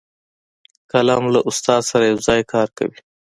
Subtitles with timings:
[0.91, 2.99] قلم له استاد سره یو ځای کار کوي